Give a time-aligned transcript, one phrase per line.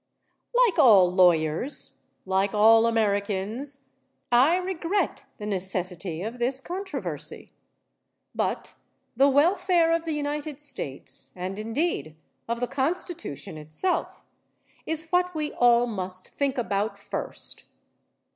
[0.65, 3.85] Like all lawyers, like all Americans,
[4.31, 7.51] I regret the necessity of this controversy.
[8.33, 8.73] But
[9.15, 12.15] the welfare of the United States, and indeed
[12.47, 14.23] of the Constitution itself,
[14.87, 17.65] is what we all must think about first.